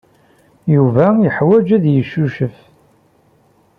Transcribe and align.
Yuba 0.73 1.05
yeḥwaj 1.23 1.67
ad 1.75 1.85
yeccucef. 1.93 2.57